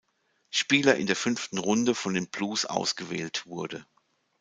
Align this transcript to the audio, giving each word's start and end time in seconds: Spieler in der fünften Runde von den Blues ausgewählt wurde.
Spieler 0.49 0.95
in 0.95 1.05
der 1.05 1.15
fünften 1.15 1.59
Runde 1.59 1.93
von 1.93 2.15
den 2.15 2.25
Blues 2.27 2.65
ausgewählt 2.65 3.45
wurde. 3.45 3.85